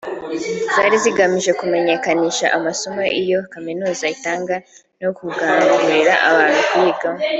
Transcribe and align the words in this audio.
zari 0.73 0.95
zigamije 1.03 1.51
kumenyakanisha 1.59 2.45
amasomo 2.57 3.01
iyo 3.21 3.39
kaminuza 3.53 4.03
itanga 4.15 4.55
no 5.01 5.09
gukangurira 5.17 6.13
abantu 6.29 6.61
kuyigamo 6.69 7.19